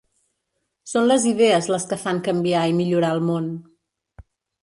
Són 0.91 1.09
les 1.09 1.25
idees 1.31 1.67
les 1.73 1.85
que 1.91 1.99
fan 2.05 2.21
canviar 2.29 2.63
i 2.71 2.75
millorar 2.79 3.11
el 3.17 3.21
món. 3.27 3.53